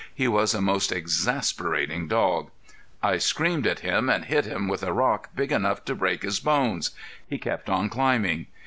He 0.15 0.27
was 0.27 0.55
a 0.55 0.61
most 0.63 0.91
exasperating 0.91 2.07
dog. 2.07 2.49
I 3.03 3.19
screamed 3.19 3.67
at 3.67 3.81
him 3.81 4.09
and 4.09 4.25
hit 4.25 4.45
him 4.45 4.67
with 4.67 4.81
a 4.81 4.91
rock 4.93 5.29
big 5.35 5.51
enough 5.51 5.85
to 5.85 5.93
break 5.93 6.23
his 6.23 6.39
bones. 6.39 6.89
He 7.27 7.37
kept 7.37 7.69
on 7.69 7.87
climbing. 7.87 8.47